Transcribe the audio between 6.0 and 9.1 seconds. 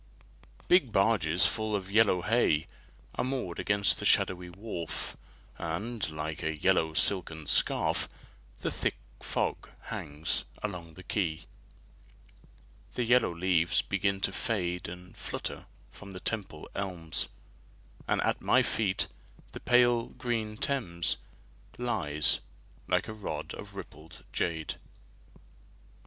like a yellow silken scarf, The thick